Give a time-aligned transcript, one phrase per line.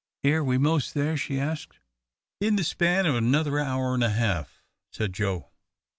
[0.23, 1.77] "Air we mos' there?" she asked.
[2.39, 5.51] "In the span of another hour and a half," said Joe.